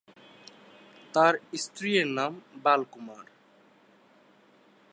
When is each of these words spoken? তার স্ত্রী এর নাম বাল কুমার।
তার 1.13 1.33
স্ত্রী 1.53 1.91
এর 1.97 2.09
নাম 2.17 2.31
বাল 2.63 2.81
কুমার। 2.91 3.25